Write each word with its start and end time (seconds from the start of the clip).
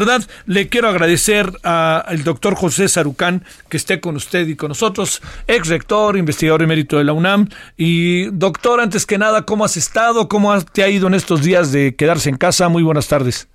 verdad, 0.00 0.22
le 0.46 0.68
quiero 0.68 0.88
agradecer 0.88 1.52
al 1.62 2.24
doctor 2.24 2.56
José 2.56 2.88
Sarucán 2.88 3.44
que 3.68 3.76
esté 3.76 4.00
con 4.00 4.16
usted 4.16 4.48
y 4.48 4.56
con 4.56 4.70
nosotros, 4.70 5.22
ex 5.46 5.68
rector, 5.68 6.16
investigador 6.16 6.62
emérito 6.62 6.98
de 6.98 7.04
la 7.04 7.12
UNAM. 7.12 7.48
Y 7.76 8.26
doctor, 8.30 8.80
antes 8.80 9.06
que 9.06 9.18
nada, 9.18 9.42
¿cómo 9.46 9.64
has 9.64 9.76
estado? 9.76 10.28
¿Cómo 10.28 10.60
te 10.62 10.82
ha 10.82 10.88
ido 10.88 11.06
en 11.06 11.14
estos 11.14 11.42
días 11.42 11.70
de 11.70 11.94
quedarse 11.94 12.30
en 12.30 12.36
casa? 12.36 12.68
Muy 12.68 12.82
buenas 12.82 13.06
tardes. 13.06 13.46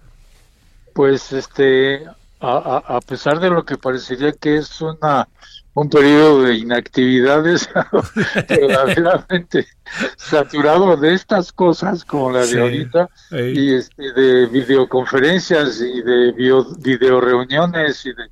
Pues 0.94 1.34
este, 1.34 2.06
a, 2.46 2.78
a 2.98 3.02
pesar 3.02 3.40
de 3.40 3.50
lo 3.50 3.66
que 3.66 3.78
parecería 3.78 4.32
que 4.32 4.58
es 4.58 4.82
una 4.82 5.28
un 5.76 5.90
periodo 5.90 6.44
de 6.44 6.56
inactividades 6.56 7.70
verdaderamente 8.50 9.68
saturado 10.16 10.96
de 10.96 11.14
estas 11.14 11.52
cosas 11.52 12.06
como 12.06 12.32
la 12.32 12.46
de 12.46 12.62
ahorita 12.62 13.10
y 13.32 13.76
este, 13.76 14.14
de 14.14 14.46
videoconferencias 14.48 15.82
y 15.82 16.02
de 16.02 16.32
video, 16.32 16.66
video 16.80 17.20
reuniones 17.20 18.06
y 18.06 18.14
de 18.14 18.30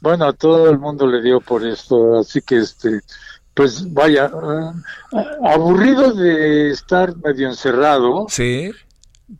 bueno 0.00 0.24
a 0.24 0.32
todo 0.32 0.70
el 0.70 0.78
mundo 0.78 1.06
le 1.06 1.20
dio 1.20 1.40
por 1.40 1.66
esto 1.66 2.18
así 2.18 2.40
que 2.40 2.56
este 2.56 3.00
pues 3.52 3.92
vaya 3.92 4.30
uh, 4.32 4.72
aburrido 5.46 6.12
de 6.12 6.70
estar 6.70 7.14
medio 7.18 7.48
encerrado 7.48 8.24
sí 8.30 8.72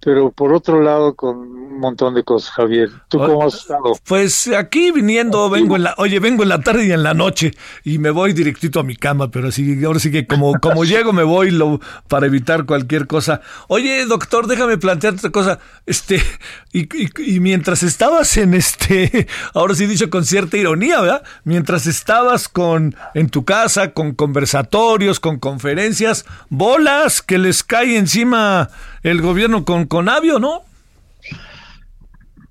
pero 0.01 0.33
por 0.33 0.53
otro 0.53 0.83
lado 0.83 1.15
con 1.15 1.37
un 1.37 1.79
montón 1.79 2.15
de 2.15 2.25
cosas, 2.25 2.51
Javier. 2.51 2.91
¿Tú 3.09 3.19
cómo 3.19 3.45
has 3.45 3.55
estado? 3.55 3.93
Pues 4.05 4.49
aquí 4.49 4.91
viniendo, 4.91 5.49
vengo 5.49 5.77
en 5.77 5.85
la, 5.85 5.95
oye, 5.99 6.19
vengo 6.19 6.43
en 6.43 6.49
la 6.49 6.61
tarde 6.61 6.87
y 6.87 6.93
en 6.93 7.03
la 7.03 7.15
noche 7.15 7.53
y 7.85 7.99
me 7.99 8.11
voy 8.11 8.33
directito 8.33 8.81
a 8.81 8.83
mi 8.83 8.97
cama, 8.97 9.31
pero 9.31 9.49
así, 9.49 9.85
ahora 9.85 10.01
sí 10.01 10.11
que 10.11 10.27
como, 10.27 10.55
como 10.61 10.85
llego 10.85 11.13
me 11.13 11.23
voy 11.23 11.51
lo, 11.51 11.81
para 12.09 12.27
evitar 12.27 12.67
cualquier 12.67 13.07
cosa. 13.07 13.41
Oye, 13.69 14.07
doctor, 14.07 14.47
déjame 14.47 14.79
plantear 14.79 15.15
otra 15.15 15.31
cosa. 15.31 15.59
Este, 15.85 16.21
y, 16.73 16.89
y, 17.23 17.41
mientras 17.41 17.83
estabas 17.83 18.37
en 18.39 18.55
este, 18.55 19.29
ahora 19.55 19.75
sí 19.75 19.87
dicho 19.87 20.11
con 20.11 20.25
cierta 20.25 20.57
ironía, 20.57 21.01
¿verdad? 21.01 21.23
Mientras 21.45 21.87
estabas 21.87 22.49
con, 22.49 22.97
en 23.15 23.29
tu 23.29 23.45
casa, 23.45 23.93
con 23.93 24.15
conversatorios, 24.15 25.21
con 25.21 25.39
conferencias, 25.39 26.27
bolas 26.49 27.23
que 27.23 27.39
les 27.39 27.63
cae 27.63 27.97
encima 27.97 28.71
el 29.03 29.23
gobierno 29.23 29.65
con 29.65 29.76
con 29.77 29.87
Conavio, 29.87 30.39
¿no? 30.39 30.63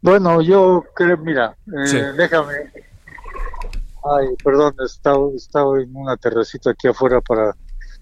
Bueno, 0.02 0.42
yo 0.42 0.84
creo, 0.94 1.18
mira, 1.18 1.56
eh, 1.68 2.14
déjame. 2.16 2.54
Ay, 4.04 4.28
perdón, 4.44 4.76
estaba, 4.86 5.30
estaba 5.36 5.82
en 5.82 5.96
una 5.96 6.16
terracita 6.16 6.70
aquí 6.72 6.88
afuera 6.88 7.22
para 7.22 7.56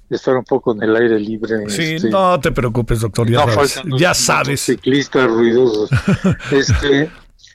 estar 0.09 0.35
un 0.35 0.43
poco 0.43 0.73
en 0.73 0.83
el 0.83 0.95
aire 0.97 1.17
libre. 1.17 1.69
Sí, 1.69 1.93
este, 1.95 2.09
no 2.09 2.37
te 2.41 2.51
preocupes, 2.51 2.99
doctor, 2.99 3.29
ya 3.29 3.47
sabes. 3.47 3.81
Ya 3.97 4.13
sabes. 4.13 4.59
Ciclistas 4.59 5.27
ruidosos. 5.27 5.89
este, 6.51 7.09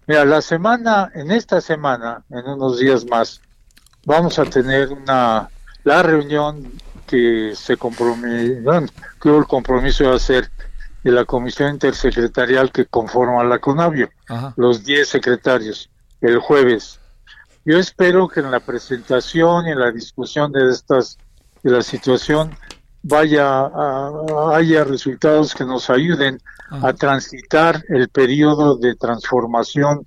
mira, 0.06 0.24
la 0.24 0.40
semana, 0.40 1.10
en 1.14 1.30
esta 1.30 1.60
semana, 1.60 2.24
en 2.30 2.46
unos 2.46 2.78
días 2.78 3.04
más, 3.04 3.42
vamos 4.06 4.38
a 4.38 4.46
tener 4.46 4.88
una 4.88 5.50
la 5.84 6.02
reunión 6.02 6.72
que 7.06 7.52
se 7.54 7.76
comprometió, 7.76 8.86
que 9.20 9.28
hubo 9.28 9.38
el 9.38 9.46
compromiso 9.46 10.04
de 10.04 10.16
hacer 10.16 10.50
de 11.02 11.12
la 11.12 11.24
comisión 11.24 11.72
intersecretarial 11.72 12.72
que 12.72 12.86
conforma 12.86 13.44
la 13.44 13.58
CONAVIO, 13.58 14.08
los 14.56 14.84
10 14.84 15.08
secretarios, 15.08 15.90
el 16.20 16.38
jueves. 16.38 16.98
Yo 17.64 17.78
espero 17.78 18.28
que 18.28 18.40
en 18.40 18.50
la 18.50 18.60
presentación 18.60 19.66
y 19.66 19.70
en 19.72 19.80
la 19.80 19.92
discusión 19.92 20.52
de 20.52 20.70
estas 20.70 21.18
de 21.62 21.70
la 21.70 21.82
situación 21.82 22.54
vaya 23.02 23.60
a, 23.60 24.52
haya 24.54 24.84
resultados 24.84 25.54
que 25.54 25.64
nos 25.64 25.90
ayuden 25.90 26.40
a 26.70 26.92
transitar 26.92 27.82
el 27.88 28.08
periodo 28.08 28.76
de 28.76 28.94
transformación 28.94 30.04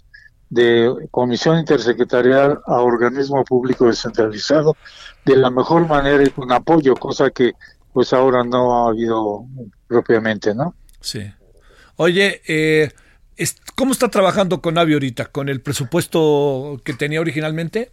de 0.50 0.94
comisión 1.09 1.58
intersecretarial 1.59 2.59
a 2.68 2.81
organismo 2.81 3.44
público 3.46 3.88
descentralizado 3.88 4.75
de 5.25 5.38
la 5.38 5.50
mejor 5.50 5.88
manera 5.88 6.23
y 6.23 6.29
con 6.29 6.52
apoyo, 6.52 6.96
cosa 6.96 7.29
que 7.31 7.53
pues 7.94 8.13
ahora 8.13 8.44
no 8.44 8.85
ha 8.85 8.90
habido 8.90 9.46
propiamente, 9.88 10.53
¿no? 10.53 10.75
Sí. 11.02 11.32
Oye, 11.98 12.42
eh, 12.48 12.92
¿cómo 13.76 13.92
está 13.92 14.10
trabajando 14.10 14.62
con 14.62 14.78
Avi 14.78 14.94
ahorita? 14.94 15.26
¿Con 15.26 15.50
el 15.50 15.62
presupuesto 15.62 16.80
que 16.84 16.94
tenía 16.94 17.20
originalmente? 17.20 17.92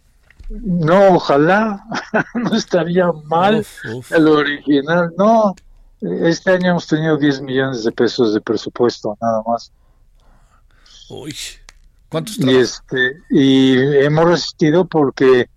No, 0.49 1.15
ojalá, 1.15 1.83
no 2.33 2.55
estaría 2.55 3.11
mal 3.25 3.65
el 4.09 4.27
original. 4.27 5.13
No, 5.17 5.53
este 6.01 6.51
año 6.51 6.71
hemos 6.71 6.87
tenido 6.87 7.17
10 7.17 7.41
millones 7.41 7.83
de 7.83 7.91
pesos 7.91 8.33
de 8.33 8.41
presupuesto, 8.41 9.17
nada 9.21 9.43
más. 9.45 9.71
Uy, 11.09 11.35
¿cuántos 12.07 12.39
y, 12.39 12.55
este, 12.55 13.13
y 13.29 13.77
hemos 14.03 14.25
resistido 14.25 14.85
porque 14.85 15.49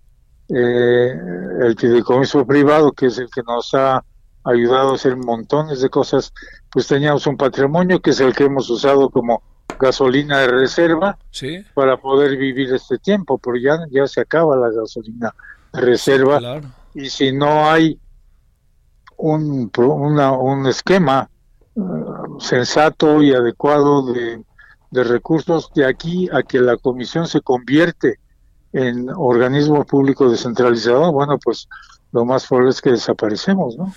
eh, 0.49 1.15
el 1.61 1.75
fideicomiso 1.77 2.45
privado, 2.45 2.91
que 2.91 3.07
es 3.07 3.17
el 3.17 3.29
que 3.29 3.41
nos 3.43 3.73
ha 3.73 4.03
ayudado 4.43 4.91
a 4.91 4.95
hacer 4.95 5.15
montones 5.17 5.81
de 5.81 5.89
cosas, 5.89 6.33
pues 6.71 6.87
teníamos 6.87 7.27
un 7.27 7.37
patrimonio 7.37 8.01
que 8.01 8.11
es 8.11 8.19
el 8.19 8.35
que 8.35 8.45
hemos 8.45 8.69
usado 8.69 9.09
como 9.09 9.41
gasolina 9.79 10.39
de 10.39 10.47
reserva 10.47 11.17
para 11.73 11.97
poder 11.97 12.37
vivir 12.37 12.73
este 12.73 12.97
tiempo, 12.97 13.37
pero 13.37 13.57
ya, 13.57 13.79
ya 13.89 14.07
se 14.07 14.21
acaba 14.21 14.55
la 14.55 14.69
gasolina 14.69 15.33
de 15.73 15.81
reserva. 15.81 16.61
Y 16.93 17.09
si 17.09 17.31
no 17.31 17.69
hay 17.69 17.99
un, 19.17 19.71
un 19.77 20.67
esquema 20.67 21.29
uh, 21.75 22.39
sensato 22.39 23.21
y 23.21 23.33
adecuado 23.33 24.13
de, 24.13 24.43
de 24.91 25.03
recursos 25.03 25.71
de 25.73 25.85
aquí 25.85 26.29
a 26.31 26.43
que 26.43 26.59
la 26.59 26.77
comisión 26.77 27.27
se 27.27 27.41
convierte 27.41 28.19
en 28.73 29.09
organismo 29.09 29.83
público 29.85 30.29
descentralizado, 30.29 31.11
bueno, 31.11 31.37
pues 31.43 31.67
lo 32.11 32.25
más 32.25 32.45
probable 32.47 32.71
es 32.71 32.81
que 32.81 32.91
desaparecemos, 32.91 33.77
¿no? 33.77 33.93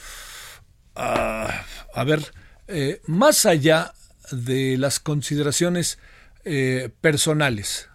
Ah, 0.97 1.63
a 1.95 2.05
ver, 2.05 2.33
eh, 2.69 3.03
más 3.07 3.45
allá 3.45 3.93
de 4.33 4.79
las 4.79 4.99
consideraciones 4.99 5.99
eh, 6.45 6.91
personales, 7.01 7.89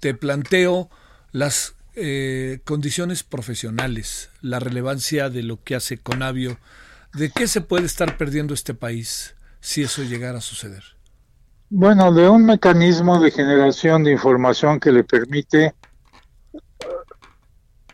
te 0.00 0.14
planteo 0.14 0.88
las 1.32 1.74
eh, 1.94 2.60
condiciones 2.64 3.22
profesionales, 3.22 4.30
la 4.40 4.58
relevancia 4.58 5.28
de 5.28 5.42
lo 5.42 5.62
que 5.62 5.74
hace 5.74 5.98
Conavio, 5.98 6.58
de 7.12 7.30
qué 7.30 7.46
se 7.46 7.60
puede 7.60 7.86
estar 7.86 8.16
perdiendo 8.16 8.54
este 8.54 8.74
país 8.74 9.34
si 9.60 9.82
eso 9.82 10.02
llegara 10.02 10.38
a 10.38 10.42
suceder. 10.42 10.82
Bueno, 11.68 12.12
de 12.12 12.28
un 12.28 12.46
mecanismo 12.46 13.20
de 13.20 13.30
generación 13.30 14.04
de 14.04 14.12
información 14.12 14.78
que 14.80 14.92
le 14.92 15.04
permite 15.04 15.74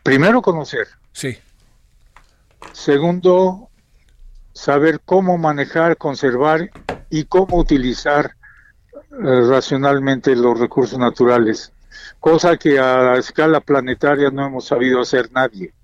primero 0.02 0.42
conocer. 0.42 0.86
Sí. 1.12 1.38
Segundo, 2.72 3.70
saber 4.52 5.00
cómo 5.04 5.38
manejar, 5.38 5.96
conservar 5.96 6.70
y 7.10 7.24
cómo 7.24 7.58
utilizar 7.58 8.36
eh, 8.94 9.40
racionalmente 9.48 10.34
los 10.34 10.59
recursos 10.59 10.98
naturales, 10.98 11.72
cosa 12.21 12.56
que 12.56 12.78
a 12.78 13.16
escala 13.16 13.60
planetaria 13.60 14.30
no 14.30 14.47
hemos 14.47 14.66
sabido 14.66 15.00
hacer 15.00 15.30
nadie. 15.32 15.74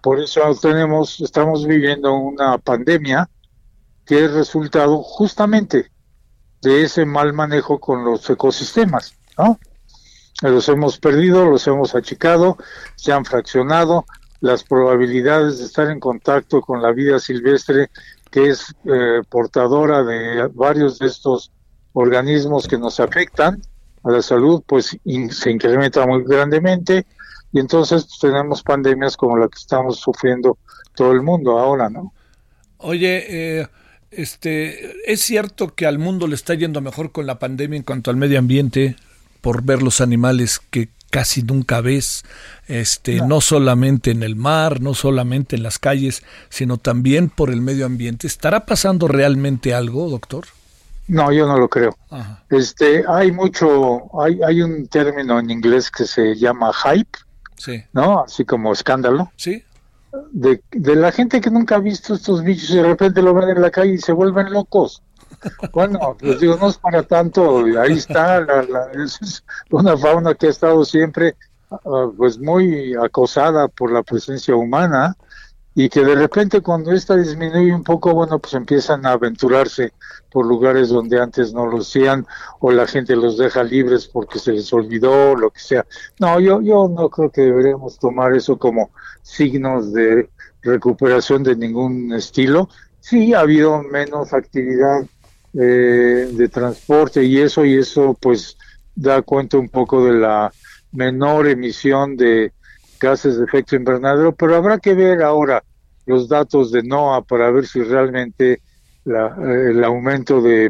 Por 0.00 0.20
eso 0.20 0.40
tenemos, 0.62 1.20
estamos 1.20 1.66
viviendo 1.66 2.14
una 2.14 2.58
pandemia 2.58 3.28
que 4.06 4.24
es 4.24 4.32
resultado 4.32 5.02
justamente 5.02 5.90
de 6.62 6.84
ese 6.84 7.04
mal 7.04 7.32
manejo 7.32 7.80
con 7.80 8.04
los 8.04 8.30
ecosistemas, 8.30 9.14
¿no? 9.36 9.58
Los 10.42 10.68
hemos 10.68 10.98
perdido, 10.98 11.44
los 11.44 11.66
hemos 11.66 11.96
achicado, 11.96 12.56
se 12.94 13.12
han 13.12 13.24
fraccionado, 13.24 14.06
las 14.40 14.64
probabilidades 14.64 15.58
de 15.58 15.64
estar 15.64 15.90
en 15.90 16.00
contacto 16.00 16.60
con 16.60 16.80
la 16.82 16.92
vida 16.92 17.18
silvestre 17.18 17.90
que 18.30 18.50
es 18.50 18.74
eh, 18.84 19.22
portadora 19.28 20.04
de 20.04 20.48
varios 20.54 20.98
de 20.98 21.06
estos 21.06 21.50
organismos 21.92 22.68
que 22.68 22.78
nos 22.78 23.00
afectan 23.00 23.60
a 24.04 24.10
la 24.10 24.22
salud, 24.22 24.62
pues 24.66 24.96
se 25.30 25.50
incrementa 25.50 26.06
muy 26.06 26.22
grandemente 26.24 27.06
y 27.52 27.60
entonces 27.60 28.04
pues, 28.04 28.18
tenemos 28.20 28.62
pandemias 28.62 29.16
como 29.16 29.36
la 29.36 29.48
que 29.48 29.58
estamos 29.58 29.98
sufriendo 29.98 30.58
todo 30.94 31.12
el 31.12 31.22
mundo 31.22 31.58
ahora, 31.58 31.88
¿no? 31.88 32.12
Oye, 32.78 33.60
eh, 33.60 33.66
este, 34.10 35.10
es 35.10 35.20
cierto 35.20 35.74
que 35.74 35.86
al 35.86 35.98
mundo 35.98 36.26
le 36.26 36.34
está 36.34 36.54
yendo 36.54 36.80
mejor 36.80 37.12
con 37.12 37.26
la 37.26 37.38
pandemia 37.38 37.76
en 37.76 37.82
cuanto 37.82 38.10
al 38.10 38.16
medio 38.16 38.38
ambiente, 38.38 38.96
por 39.40 39.62
ver 39.62 39.82
los 39.82 40.00
animales 40.00 40.60
que 40.70 40.88
casi 41.10 41.42
nunca 41.42 41.80
ves, 41.80 42.24
este, 42.66 43.16
no. 43.16 43.26
no. 43.26 43.40
solamente 43.40 44.10
en 44.10 44.22
el 44.22 44.36
mar, 44.36 44.80
no 44.80 44.94
solamente 44.94 45.56
en 45.56 45.62
las 45.62 45.78
calles, 45.78 46.22
sino 46.48 46.76
también 46.76 47.28
por 47.30 47.50
el 47.50 47.60
medio 47.60 47.86
ambiente. 47.86 48.26
¿Estará 48.26 48.66
pasando 48.66 49.08
realmente 49.08 49.74
algo, 49.74 50.08
doctor? 50.08 50.46
No, 51.08 51.32
yo 51.32 51.46
no 51.46 51.58
lo 51.58 51.68
creo. 51.68 51.96
Ajá. 52.10 52.44
Este, 52.50 53.02
hay 53.08 53.32
mucho, 53.32 54.02
hay, 54.22 54.40
hay 54.46 54.62
un 54.62 54.86
término 54.88 55.38
en 55.38 55.50
inglés 55.50 55.90
que 55.90 56.04
se 56.04 56.36
llama 56.36 56.72
hype, 56.72 57.18
sí. 57.56 57.82
¿no? 57.92 58.24
Así 58.24 58.44
como 58.44 58.72
escándalo. 58.72 59.32
Sí. 59.36 59.64
De, 60.32 60.62
de 60.70 60.96
la 60.96 61.12
gente 61.12 61.40
que 61.40 61.50
nunca 61.50 61.76
ha 61.76 61.80
visto 61.80 62.14
estos 62.14 62.42
bichos 62.42 62.70
y 62.70 62.76
de 62.76 62.82
repente 62.82 63.22
lo 63.22 63.34
ven 63.34 63.48
en 63.50 63.62
la 63.62 63.70
calle 63.70 63.94
y 63.94 63.98
se 63.98 64.12
vuelven 64.12 64.52
locos. 64.52 65.02
Bueno, 65.72 66.16
pues 66.18 66.40
digo, 66.40 66.56
no 66.60 66.68
es 66.68 66.78
para 66.78 67.02
tanto, 67.02 67.64
ahí 67.80 67.92
está, 67.92 68.40
la, 68.40 68.90
es 69.04 69.44
una 69.70 69.96
fauna 69.96 70.34
que 70.34 70.46
ha 70.46 70.50
estado 70.50 70.84
siempre 70.84 71.36
uh, 71.70 72.12
pues 72.16 72.38
muy 72.38 72.94
acosada 72.94 73.68
por 73.68 73.92
la 73.92 74.02
presencia 74.02 74.56
humana 74.56 75.16
y 75.74 75.88
que 75.88 76.04
de 76.04 76.16
repente 76.16 76.60
cuando 76.60 76.90
esta 76.90 77.14
disminuye 77.14 77.72
un 77.72 77.84
poco, 77.84 78.12
bueno, 78.12 78.40
pues 78.40 78.52
empiezan 78.54 79.06
a 79.06 79.12
aventurarse 79.12 79.92
por 80.28 80.44
lugares 80.44 80.88
donde 80.88 81.20
antes 81.20 81.52
no 81.52 81.66
lo 81.66 81.78
hacían 81.78 82.26
o 82.58 82.72
la 82.72 82.84
gente 82.88 83.14
los 83.14 83.38
deja 83.38 83.62
libres 83.62 84.08
porque 84.08 84.40
se 84.40 84.50
les 84.50 84.72
olvidó, 84.72 85.36
lo 85.36 85.50
que 85.50 85.60
sea. 85.60 85.86
No, 86.18 86.40
yo, 86.40 86.60
yo 86.62 86.88
no 86.88 87.08
creo 87.08 87.30
que 87.30 87.42
deberíamos 87.42 87.96
tomar 88.00 88.34
eso 88.34 88.58
como 88.58 88.90
signos 89.22 89.92
de 89.92 90.28
recuperación 90.62 91.44
de 91.44 91.54
ningún 91.54 92.12
estilo. 92.12 92.68
Sí, 92.98 93.32
ha 93.32 93.40
habido 93.40 93.80
menos 93.84 94.32
actividad 94.32 95.02
eh, 95.60 96.28
de 96.32 96.48
transporte 96.48 97.24
y 97.24 97.38
eso 97.38 97.64
y 97.64 97.76
eso 97.76 98.16
pues 98.20 98.56
da 98.94 99.22
cuenta 99.22 99.58
un 99.58 99.68
poco 99.68 100.04
de 100.04 100.12
la 100.12 100.52
menor 100.92 101.48
emisión 101.48 102.16
de 102.16 102.52
gases 103.00 103.38
de 103.38 103.44
efecto 103.44 103.76
invernadero, 103.76 104.34
pero 104.34 104.56
habrá 104.56 104.78
que 104.78 104.94
ver 104.94 105.22
ahora 105.22 105.62
los 106.06 106.28
datos 106.28 106.72
de 106.72 106.82
NOAA 106.82 107.22
para 107.22 107.50
ver 107.50 107.66
si 107.66 107.82
realmente 107.82 108.62
la, 109.04 109.28
eh, 109.28 109.70
el 109.70 109.84
aumento 109.84 110.40
de 110.40 110.66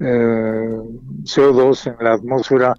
eh, 0.00 0.78
CO2 1.24 1.86
en 1.86 2.04
la 2.04 2.14
atmósfera 2.14 2.74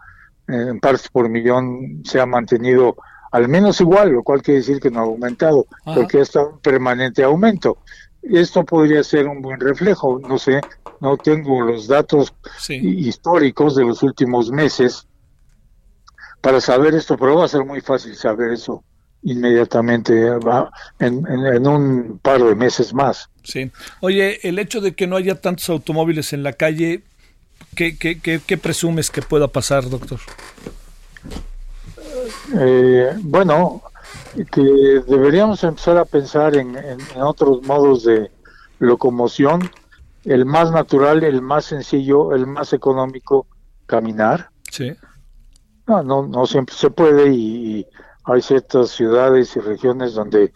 eh, 0.47 0.65
en 0.69 0.79
partes 0.79 1.07
por 1.09 1.29
millón 1.29 2.01
se 2.03 2.19
ha 2.19 2.25
mantenido 2.25 2.95
al 3.31 3.47
menos 3.47 3.81
igual, 3.81 4.11
lo 4.11 4.21
cual 4.21 4.43
quiere 4.43 4.59
decir 4.59 4.79
que 4.79 4.91
no 4.91 4.99
ha 4.99 5.03
aumentado, 5.03 5.65
Ajá. 5.85 5.95
porque 5.95 6.21
está 6.21 6.43
un 6.45 6.59
permanente 6.59 7.23
aumento. 7.23 7.79
Esto 8.23 8.63
podría 8.63 9.03
ser 9.03 9.27
un 9.27 9.41
buen 9.41 9.59
reflejo, 9.59 10.19
no 10.19 10.37
sé, 10.37 10.61
no 11.01 11.17
tengo 11.17 11.61
los 11.61 11.87
datos 11.87 12.33
sí. 12.57 12.75
históricos 12.75 13.75
de 13.75 13.83
los 13.83 14.01
últimos 14.01 14.49
meses 14.49 15.07
para 16.39 16.61
saber 16.61 16.93
esto, 16.95 17.17
pero 17.17 17.37
va 17.37 17.45
a 17.45 17.49
ser 17.49 17.65
muy 17.65 17.81
fácil 17.81 18.15
saber 18.15 18.51
eso 18.51 18.83
inmediatamente 19.23 20.27
en, 20.99 21.25
en, 21.25 21.45
en, 21.45 21.67
un 21.67 22.19
par 22.21 22.43
de 22.43 22.55
meses 22.55 22.93
más. 22.93 23.29
Sí. 23.43 23.71
Oye, 24.01 24.45
el 24.47 24.59
hecho 24.59 24.81
de 24.81 24.93
que 24.93 25.07
no 25.07 25.15
haya 25.15 25.39
tantos 25.39 25.69
automóviles 25.69 26.33
en 26.33 26.43
la 26.43 26.53
calle, 26.53 27.03
¿qué, 27.75 27.97
qué, 27.97 28.19
qué, 28.19 28.41
qué 28.45 28.57
presumes 28.57 29.09
que 29.09 29.21
pueda 29.21 29.47
pasar, 29.47 29.89
doctor? 29.89 30.19
Eh, 32.59 33.11
bueno, 33.21 33.81
que 34.51 34.61
deberíamos 35.07 35.63
empezar 35.63 35.97
a 35.97 36.05
pensar 36.05 36.55
en, 36.55 36.75
en, 36.77 36.99
otros 37.21 37.61
modos 37.63 38.03
de 38.03 38.31
locomoción, 38.79 39.69
el 40.25 40.45
más 40.45 40.71
natural, 40.71 41.23
el 41.23 41.41
más 41.41 41.65
sencillo, 41.65 42.33
el 42.33 42.47
más 42.47 42.73
económico, 42.73 43.47
caminar. 43.85 44.49
Sí. 44.71 44.93
No, 45.87 46.01
no, 46.01 46.25
no 46.27 46.45
siempre 46.47 46.75
se 46.75 46.89
puede 46.89 47.31
y, 47.31 47.79
y 47.79 47.87
hay 48.25 48.41
ciertas 48.41 48.89
ciudades 48.91 49.55
y 49.55 49.59
regiones 49.59 50.13
donde 50.13 50.51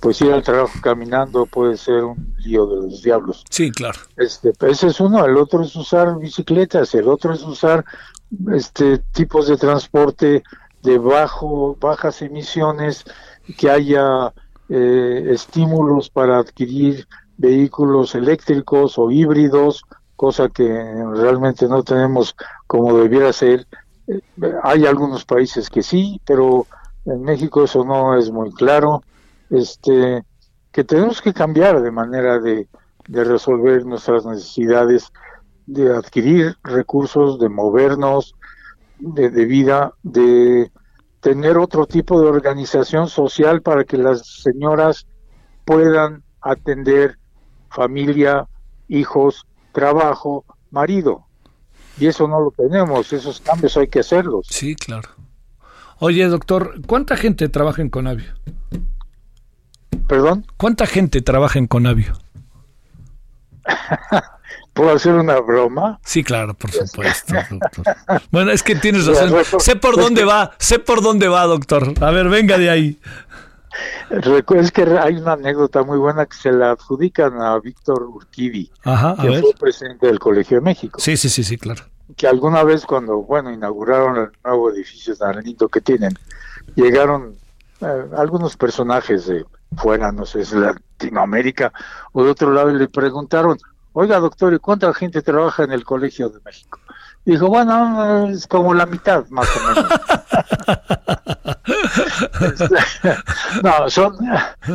pues 0.00 0.20
ir 0.22 0.32
al 0.32 0.42
trabajo 0.42 0.78
caminando 0.82 1.46
puede 1.46 1.76
ser 1.76 2.04
un 2.04 2.34
lío 2.38 2.66
de 2.66 2.76
los 2.76 3.02
diablos. 3.02 3.44
Sí, 3.50 3.70
claro. 3.70 3.98
Este, 4.16 4.52
ese 4.66 4.88
es 4.88 5.00
uno, 5.00 5.24
el 5.24 5.36
otro 5.36 5.62
es 5.62 5.76
usar 5.76 6.18
bicicletas, 6.18 6.94
el 6.94 7.06
otro 7.08 7.34
es 7.34 7.42
usar 7.42 7.84
este 8.52 8.98
tipos 9.12 9.48
de 9.48 9.56
transporte 9.56 10.42
de 10.82 10.98
bajo 10.98 11.76
bajas 11.80 12.22
emisiones, 12.22 13.04
que 13.58 13.70
haya 13.70 14.32
eh, 14.68 15.28
estímulos 15.30 16.10
para 16.10 16.38
adquirir 16.38 17.06
vehículos 17.36 18.14
eléctricos 18.14 18.98
o 18.98 19.10
híbridos, 19.10 19.84
cosa 20.16 20.48
que 20.48 20.68
realmente 21.14 21.66
no 21.66 21.82
tenemos 21.82 22.36
como 22.66 22.96
debiera 22.98 23.32
ser. 23.32 23.66
Eh, 24.06 24.20
hay 24.62 24.86
algunos 24.86 25.24
países 25.24 25.70
que 25.70 25.82
sí, 25.82 26.20
pero 26.24 26.66
en 27.06 27.22
México 27.22 27.64
eso 27.64 27.84
no 27.84 28.16
es 28.16 28.30
muy 28.30 28.52
claro. 28.52 29.02
Este, 29.50 30.22
que 30.70 30.84
tenemos 30.84 31.20
que 31.20 31.32
cambiar 31.32 31.82
de 31.82 31.90
manera 31.90 32.38
de, 32.38 32.68
de 33.08 33.24
resolver 33.24 33.84
nuestras 33.84 34.24
necesidades, 34.24 35.12
de 35.66 35.94
adquirir 35.94 36.56
recursos, 36.62 37.38
de 37.40 37.48
movernos, 37.48 38.34
de, 39.00 39.30
de, 39.30 39.44
vida, 39.46 39.94
de 40.02 40.70
tener 41.20 41.58
otro 41.58 41.86
tipo 41.86 42.20
de 42.20 42.28
organización 42.28 43.08
social 43.08 43.62
para 43.62 43.84
que 43.84 43.96
las 43.96 44.26
señoras 44.26 45.06
puedan 45.64 46.22
atender 46.40 47.18
familia, 47.70 48.48
hijos, 48.88 49.46
trabajo, 49.72 50.44
marido. 50.70 51.26
Y 51.98 52.06
eso 52.06 52.26
no 52.26 52.40
lo 52.40 52.50
tenemos, 52.50 53.12
esos 53.12 53.40
cambios 53.40 53.76
hay 53.76 53.88
que 53.88 54.00
hacerlos. 54.00 54.46
Sí, 54.48 54.74
claro. 54.74 55.08
Oye, 55.98 56.26
doctor, 56.26 56.80
¿cuánta 56.86 57.16
gente 57.16 57.48
trabaja 57.48 57.82
en 57.82 57.90
Conavio? 57.90 58.32
¿Perdón? 60.08 60.46
¿Cuánta 60.56 60.86
gente 60.86 61.20
trabaja 61.20 61.58
en 61.58 61.66
Conavio? 61.66 62.14
¿Puedo 64.80 64.96
hacer 64.96 65.12
una 65.12 65.38
broma? 65.40 66.00
Sí, 66.02 66.24
claro, 66.24 66.54
por 66.54 66.72
supuesto, 66.72 67.34
doctor. 67.50 67.84
Bueno, 68.30 68.50
es 68.50 68.62
que 68.62 68.74
tienes 68.74 69.04
razón. 69.04 69.30
Sé 69.58 69.76
por 69.76 69.96
dónde 69.96 70.24
va, 70.24 70.52
sé 70.58 70.78
por 70.78 71.02
dónde 71.02 71.28
va, 71.28 71.44
doctor. 71.44 71.92
A 72.00 72.10
ver, 72.10 72.30
venga 72.30 72.56
de 72.56 72.70
ahí. 72.70 72.98
Es 74.08 74.72
que 74.72 74.84
hay 74.84 75.16
una 75.16 75.34
anécdota 75.34 75.82
muy 75.82 75.98
buena 75.98 76.24
que 76.24 76.34
se 76.34 76.50
la 76.50 76.70
adjudican 76.70 77.42
a 77.42 77.58
Víctor 77.58 78.04
Urquidi, 78.04 78.70
Ajá, 78.84 79.16
que 79.20 79.28
ver. 79.28 79.40
fue 79.42 79.52
presidente 79.52 80.06
del 80.06 80.18
Colegio 80.18 80.56
de 80.56 80.62
México. 80.62 80.98
Sí, 80.98 81.18
sí, 81.18 81.28
sí, 81.28 81.44
sí, 81.44 81.58
claro. 81.58 81.84
Que 82.16 82.26
alguna 82.26 82.64
vez 82.64 82.86
cuando, 82.86 83.18
bueno, 83.18 83.52
inauguraron 83.52 84.16
el 84.16 84.30
nuevo 84.42 84.70
edificio 84.70 85.14
tan 85.14 85.44
lindo 85.44 85.68
que 85.68 85.82
tienen, 85.82 86.18
llegaron 86.74 87.34
eh, 87.82 88.04
algunos 88.16 88.56
personajes 88.56 89.26
de 89.26 89.44
fuera, 89.76 90.10
no 90.10 90.24
sé, 90.24 90.38
de 90.38 90.56
Latinoamérica 90.58 91.70
o 92.12 92.24
de 92.24 92.30
otro 92.30 92.50
lado 92.52 92.70
y 92.70 92.78
le 92.78 92.88
preguntaron, 92.88 93.58
oiga 93.92 94.18
doctor, 94.18 94.52
¿y 94.54 94.58
cuánta 94.58 94.92
gente 94.94 95.22
trabaja 95.22 95.64
en 95.64 95.72
el 95.72 95.84
Colegio 95.84 96.28
de 96.28 96.40
México? 96.44 96.78
Y 97.24 97.32
dijo, 97.32 97.48
bueno, 97.48 98.28
es 98.28 98.46
como 98.46 98.72
la 98.74 98.86
mitad, 98.86 99.26
más 99.28 99.48
o 99.56 99.60
menos. 99.68 99.90
no, 103.62 103.90
son, 103.90 104.16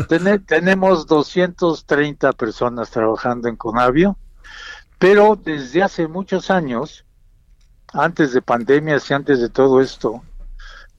ten, 0.08 0.46
tenemos 0.46 1.08
230 1.08 2.34
personas 2.34 2.90
trabajando 2.90 3.48
en 3.48 3.56
Conavio, 3.56 4.18
pero 5.00 5.36
desde 5.36 5.84
hace 5.84 6.08
muchos 6.08 6.50
años, 6.50 7.06
antes 7.94 8.34
de 8.34 8.42
pandemias 8.42 9.10
y 9.10 9.14
antes 9.14 9.40
de 9.40 9.50
todo 9.50 9.82
esto, 9.82 10.24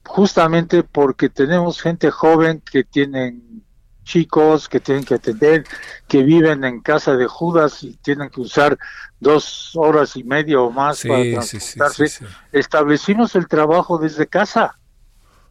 justamente 0.05 0.83
porque 0.83 1.29
tenemos 1.29 1.81
gente 1.81 2.11
joven 2.11 2.61
que 2.61 2.83
tienen 2.83 3.63
chicos 4.07 4.69
que 4.69 4.79
tienen 4.79 5.03
que 5.03 5.15
atender, 5.15 5.65
que 6.07 6.23
viven 6.23 6.63
en 6.63 6.79
casa 6.79 7.15
de 7.15 7.27
Judas 7.27 7.83
y 7.83 7.97
tienen 7.97 8.29
que 8.29 8.41
usar 8.41 8.77
dos 9.19 9.71
horas 9.75 10.15
y 10.15 10.23
media 10.23 10.61
o 10.61 10.71
más 10.71 10.99
sí, 10.99 11.09
para 11.09 11.23
transportarse. 11.23 12.07
Sí, 12.07 12.25
sí, 12.25 12.25
Establecimos 12.53 13.35
el 13.35 13.47
trabajo 13.47 13.97
desde 13.97 14.25
casa. 14.25 14.79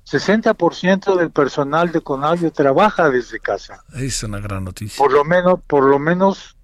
60% 0.06 1.16
del 1.16 1.30
personal 1.32 1.90
de 1.92 2.00
Conavio 2.00 2.52
trabaja 2.52 3.10
desde 3.10 3.40
casa. 3.40 3.84
Es 3.92 4.22
una 4.22 4.38
gran 4.38 4.64
noticia. 4.64 4.96
Por 4.96 5.12
lo 5.12 5.24
menos, 5.24 5.60
por 5.66 5.84
lo 5.84 5.98
menos 5.98 6.56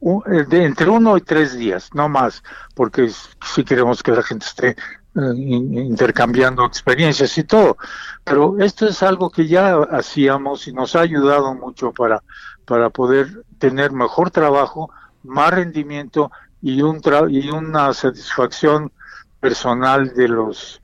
un, 0.00 0.22
de 0.48 0.64
entre 0.64 0.88
uno 0.88 1.16
y 1.16 1.20
tres 1.20 1.56
días, 1.56 1.90
no 1.92 2.08
más, 2.08 2.42
porque 2.74 3.10
si 3.54 3.64
queremos 3.64 4.02
que 4.02 4.12
la 4.12 4.22
gente 4.22 4.46
esté 4.46 4.76
intercambiando 5.14 6.64
experiencias 6.64 7.36
y 7.38 7.44
todo. 7.44 7.76
Pero 8.24 8.58
esto 8.58 8.86
es 8.86 9.02
algo 9.02 9.30
que 9.30 9.46
ya 9.46 9.76
hacíamos 9.90 10.68
y 10.68 10.72
nos 10.72 10.94
ha 10.96 11.00
ayudado 11.00 11.54
mucho 11.54 11.92
para, 11.92 12.22
para 12.64 12.90
poder 12.90 13.44
tener 13.58 13.92
mejor 13.92 14.30
trabajo, 14.30 14.90
más 15.24 15.50
rendimiento 15.50 16.30
y, 16.62 16.82
un 16.82 17.00
y 17.30 17.50
una 17.50 17.92
satisfacción 17.94 18.92
personal 19.40 20.14
de 20.14 20.28
los 20.28 20.80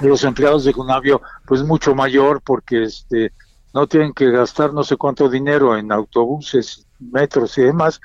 los 0.00 0.24
empleados 0.24 0.64
de 0.64 0.72
Conavio 0.72 1.22
pues 1.44 1.62
mucho 1.62 1.94
mayor 1.94 2.40
porque 2.42 2.82
este 2.84 3.32
no 3.72 3.86
tienen 3.86 4.12
que 4.12 4.30
gastar 4.30 4.72
no 4.72 4.82
sé 4.82 4.96
cuánto 4.96 5.28
dinero 5.28 5.76
en 5.76 5.92
autobuses, 5.92 6.86
metros 6.98 7.56
y 7.58 7.62
demás 7.62 8.00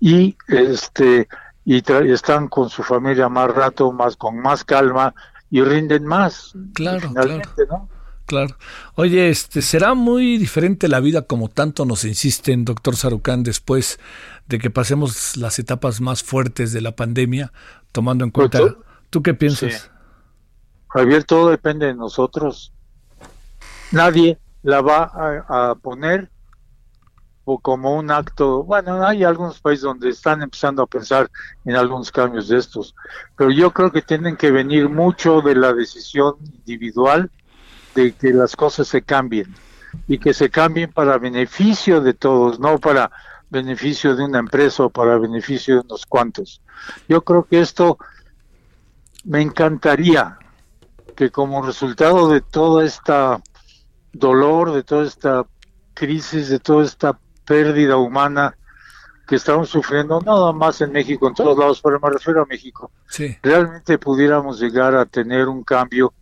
y 0.00 0.36
este 0.48 1.28
y 1.64 1.82
están 2.10 2.48
con 2.48 2.68
su 2.70 2.82
familia 2.82 3.28
más 3.28 3.50
rato, 3.54 3.92
más 3.92 4.16
con 4.16 4.38
más 4.38 4.64
calma 4.64 5.14
y 5.50 5.62
rinden 5.62 6.04
más. 6.04 6.52
Claro, 6.74 7.12
claro. 7.12 7.40
¿no? 7.68 7.88
Claro. 8.26 8.56
Oye, 8.94 9.28
este, 9.28 9.60
¿será 9.60 9.94
muy 9.94 10.38
diferente 10.38 10.86
la 10.86 11.00
vida 11.00 11.22
como 11.22 11.48
tanto 11.48 11.84
nos 11.84 12.04
insisten, 12.04 12.64
doctor 12.64 12.94
Sarucán, 12.94 13.42
después 13.42 13.98
de 14.46 14.58
que 14.58 14.70
pasemos 14.70 15.36
las 15.36 15.58
etapas 15.58 16.00
más 16.00 16.22
fuertes 16.22 16.72
de 16.72 16.80
la 16.80 16.94
pandemia, 16.94 17.52
tomando 17.92 18.24
en 18.24 18.30
cuenta... 18.30 18.60
¿Tú, 19.10 19.22
qué 19.24 19.34
piensas? 19.34 19.90
Javier, 20.86 21.24
todo 21.24 21.50
depende 21.50 21.86
de 21.86 21.94
nosotros. 21.94 22.72
Nadie 23.90 24.38
la 24.62 24.80
va 24.80 25.10
a, 25.48 25.74
poner 25.74 26.30
como 27.44 27.96
un 27.96 28.10
acto, 28.10 28.62
bueno, 28.62 29.04
hay 29.04 29.24
algunos 29.24 29.60
países 29.60 29.82
donde 29.82 30.10
están 30.10 30.42
empezando 30.42 30.82
a 30.82 30.86
pensar 30.86 31.30
en 31.64 31.74
algunos 31.74 32.12
cambios 32.12 32.48
de 32.48 32.58
estos, 32.58 32.94
pero 33.36 33.50
yo 33.50 33.72
creo 33.72 33.90
que 33.90 34.02
tienen 34.02 34.36
que 34.36 34.50
venir 34.50 34.88
mucho 34.88 35.40
de 35.40 35.56
la 35.56 35.72
decisión 35.72 36.36
individual 36.40 37.30
de 37.94 38.12
que 38.12 38.32
las 38.32 38.54
cosas 38.54 38.86
se 38.86 39.02
cambien 39.02 39.52
y 40.06 40.18
que 40.18 40.32
se 40.32 40.50
cambien 40.50 40.92
para 40.92 41.18
beneficio 41.18 42.00
de 42.00 42.14
todos, 42.14 42.60
no 42.60 42.78
para 42.78 43.10
beneficio 43.50 44.14
de 44.14 44.24
una 44.24 44.38
empresa 44.38 44.84
o 44.84 44.90
para 44.90 45.18
beneficio 45.18 45.74
de 45.74 45.80
unos 45.80 46.06
cuantos. 46.06 46.62
Yo 47.08 47.22
creo 47.22 47.44
que 47.44 47.60
esto 47.60 47.98
me 49.24 49.40
encantaría 49.40 50.38
que 51.16 51.30
como 51.30 51.62
resultado 51.62 52.28
de 52.28 52.40
toda 52.40 52.84
esta 52.84 53.42
dolor, 54.12 54.72
de 54.72 54.84
toda 54.84 55.04
esta 55.04 55.44
crisis, 55.94 56.48
de 56.48 56.60
toda 56.60 56.84
esta 56.84 57.18
pérdida 57.50 57.96
humana 57.96 58.56
que 59.26 59.34
estamos 59.34 59.68
sufriendo, 59.68 60.20
nada 60.20 60.52
más 60.52 60.80
en 60.82 60.92
México, 60.92 61.26
en 61.26 61.34
todos 61.34 61.58
lados, 61.58 61.80
pero 61.82 61.98
me 61.98 62.08
refiero 62.10 62.42
a 62.42 62.46
México, 62.46 62.92
realmente 63.42 63.98
pudiéramos 63.98 64.60
llegar 64.60 64.94
a 64.94 65.04
tener 65.04 65.48
un 65.48 65.64
cambio 65.64 66.14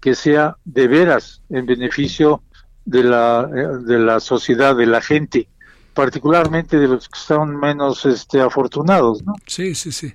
que 0.00 0.14
sea 0.14 0.56
de 0.64 0.86
veras 0.86 1.42
en 1.50 1.66
beneficio 1.66 2.40
de 2.84 3.02
la, 3.02 3.46
de 3.46 3.98
la 3.98 4.20
sociedad, 4.20 4.76
de 4.76 4.86
la 4.86 5.00
gente, 5.00 5.48
particularmente 5.92 6.78
de 6.78 6.86
los 6.86 7.08
que 7.08 7.18
están 7.18 7.56
menos 7.56 8.06
este, 8.06 8.40
afortunados, 8.40 9.24
¿no? 9.24 9.34
Sí, 9.44 9.74
sí, 9.74 9.90
sí. 9.90 10.14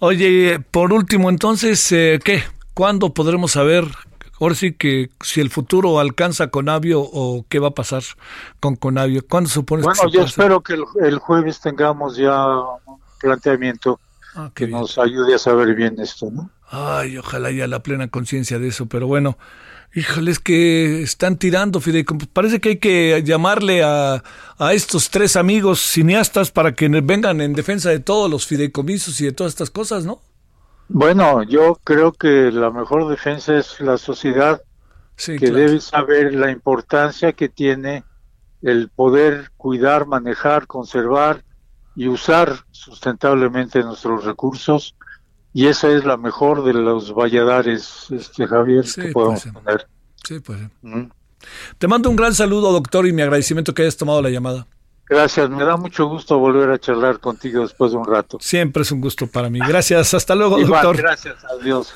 Oye, 0.00 0.60
por 0.70 0.92
último, 0.92 1.30
entonces, 1.30 1.90
eh, 1.92 2.18
¿qué? 2.22 2.42
¿Cuándo 2.74 3.14
podremos 3.14 3.52
saber, 3.52 3.86
ahora 4.40 4.54
sí 4.54 4.72
que 4.72 5.10
si 5.20 5.40
el 5.40 5.50
futuro 5.50 6.00
alcanza 6.00 6.48
Conavio 6.48 7.00
o 7.00 7.44
qué 7.48 7.58
va 7.58 7.68
a 7.68 7.74
pasar 7.74 8.02
con 8.58 8.76
Conavio? 8.76 9.22
¿Cuándo 9.28 9.50
supones 9.50 9.84
bueno, 9.84 10.08
yo 10.10 10.22
espero 10.22 10.62
que 10.62 10.74
el, 11.00 11.18
jueves 11.18 11.60
tengamos 11.60 12.16
ya 12.16 12.46
un 12.86 12.98
planteamiento 13.20 14.00
ah, 14.34 14.50
que 14.54 14.66
nos 14.66 14.98
ayude 14.98 15.34
a 15.34 15.38
saber 15.38 15.74
bien 15.74 16.00
esto, 16.00 16.30
¿no? 16.30 16.50
Ay, 16.70 17.18
ojalá 17.18 17.48
haya 17.48 17.66
la 17.66 17.82
plena 17.82 18.08
conciencia 18.08 18.58
de 18.58 18.68
eso, 18.68 18.86
pero 18.86 19.06
bueno, 19.06 19.36
híjole, 19.94 20.30
es 20.30 20.38
que 20.38 21.02
están 21.02 21.36
tirando 21.36 21.80
fideicomisos. 21.80 22.28
Parece 22.32 22.60
que 22.60 22.70
hay 22.70 22.78
que 22.78 23.22
llamarle 23.24 23.82
a, 23.82 24.22
a 24.56 24.72
estos 24.72 25.10
tres 25.10 25.36
amigos 25.36 25.80
cineastas 25.80 26.52
para 26.52 26.74
que 26.74 26.88
vengan 26.88 27.40
en 27.40 27.54
defensa 27.54 27.90
de 27.90 27.98
todos 27.98 28.30
los 28.30 28.46
fideicomisos 28.46 29.20
y 29.20 29.24
de 29.24 29.32
todas 29.32 29.52
estas 29.52 29.70
cosas, 29.70 30.04
¿no? 30.04 30.20
Bueno, 30.92 31.44
yo 31.44 31.78
creo 31.84 32.12
que 32.12 32.50
la 32.50 32.70
mejor 32.70 33.08
defensa 33.08 33.56
es 33.56 33.80
la 33.80 33.96
sociedad 33.96 34.60
que 35.16 35.38
debe 35.38 35.80
saber 35.80 36.34
la 36.34 36.50
importancia 36.50 37.32
que 37.32 37.48
tiene 37.48 38.02
el 38.60 38.88
poder 38.88 39.52
cuidar, 39.56 40.06
manejar, 40.06 40.66
conservar 40.66 41.44
y 41.94 42.08
usar 42.08 42.64
sustentablemente 42.72 43.82
nuestros 43.82 44.24
recursos 44.24 44.96
y 45.52 45.68
esa 45.68 45.90
es 45.90 46.04
la 46.04 46.16
mejor 46.16 46.64
de 46.64 46.74
los 46.74 47.14
valladares, 47.14 48.06
este 48.10 48.46
Javier, 48.48 48.84
que 48.84 49.12
podemos 49.12 49.44
poner. 49.46 49.86
Sí, 50.26 50.40
pues. 50.40 50.60
Te 51.78 51.86
mando 51.86 52.10
un 52.10 52.16
gran 52.16 52.34
saludo, 52.34 52.72
doctor, 52.72 53.06
y 53.06 53.12
mi 53.12 53.22
agradecimiento 53.22 53.74
que 53.74 53.82
hayas 53.82 53.96
tomado 53.96 54.22
la 54.22 54.30
llamada. 54.30 54.66
Gracias, 55.10 55.50
me 55.50 55.64
da 55.64 55.76
mucho 55.76 56.06
gusto 56.06 56.38
volver 56.38 56.70
a 56.70 56.78
charlar 56.78 57.18
contigo 57.18 57.62
después 57.62 57.90
de 57.90 57.98
un 57.98 58.06
rato. 58.06 58.38
Siempre 58.40 58.82
es 58.82 58.92
un 58.92 59.00
gusto 59.00 59.26
para 59.26 59.50
mí. 59.50 59.58
Gracias, 59.58 60.14
hasta 60.14 60.36
luego, 60.36 60.56
doctor. 60.60 60.96
Gracias, 60.96 61.44
adiós. 61.44 61.92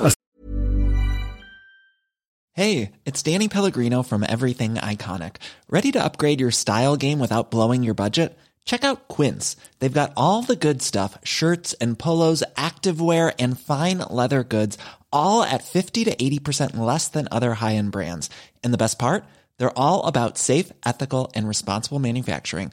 Hey, 2.56 2.90
it's 3.04 3.22
Danny 3.22 3.48
Pellegrino 3.48 4.02
from 4.02 4.24
Everything 4.24 4.74
Iconic. 4.74 5.36
¿Ready 5.70 5.92
to 5.92 6.04
upgrade 6.04 6.40
your 6.40 6.50
style 6.50 6.96
game 6.96 7.20
without 7.20 7.52
blowing 7.52 7.84
your 7.84 7.94
budget? 7.94 8.36
Check 8.64 8.82
out 8.82 9.06
Quince. 9.06 9.56
They've 9.78 10.00
got 10.00 10.12
all 10.16 10.42
the 10.42 10.56
good 10.56 10.82
stuff 10.82 11.16
shirts 11.22 11.74
and 11.74 11.96
polos, 11.96 12.42
activewear, 12.56 13.32
and 13.38 13.58
fine 13.58 13.98
leather 14.10 14.42
goods, 14.42 14.76
all 15.12 15.44
at 15.44 15.62
50 15.62 16.04
to 16.04 16.16
80% 16.16 16.76
less 16.76 17.06
than 17.06 17.28
other 17.30 17.54
high 17.54 17.76
end 17.76 17.92
brands. 17.92 18.28
And 18.64 18.74
the 18.74 18.78
best 18.78 18.98
part? 18.98 19.24
They're 19.58 19.78
all 19.78 20.04
about 20.06 20.36
safe, 20.36 20.72
ethical, 20.84 21.30
and 21.36 21.46
responsible 21.46 22.00
manufacturing. 22.00 22.72